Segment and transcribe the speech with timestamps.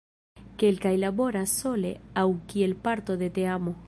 [0.61, 1.93] Kelkaj laboras sole
[2.23, 3.75] aŭ kiel parto de teamo.